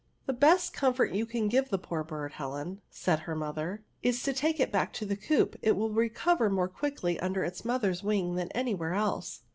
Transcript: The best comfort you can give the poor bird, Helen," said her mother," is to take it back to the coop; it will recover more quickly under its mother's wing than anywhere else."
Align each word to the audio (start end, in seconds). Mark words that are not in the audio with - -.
The 0.25 0.33
best 0.33 0.73
comfort 0.73 1.11
you 1.13 1.27
can 1.27 1.47
give 1.47 1.69
the 1.69 1.77
poor 1.77 2.03
bird, 2.03 2.33
Helen," 2.33 2.81
said 2.89 3.19
her 3.19 3.35
mother," 3.35 3.83
is 4.01 4.23
to 4.23 4.33
take 4.33 4.59
it 4.59 4.71
back 4.71 4.93
to 4.93 5.05
the 5.05 5.15
coop; 5.15 5.55
it 5.61 5.73
will 5.73 5.91
recover 5.93 6.49
more 6.49 6.67
quickly 6.67 7.19
under 7.19 7.43
its 7.43 7.63
mother's 7.63 8.01
wing 8.01 8.33
than 8.33 8.49
anywhere 8.53 8.95
else." 8.95 9.41